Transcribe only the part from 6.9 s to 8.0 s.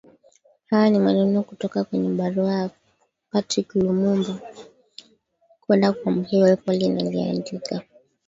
aliyoandika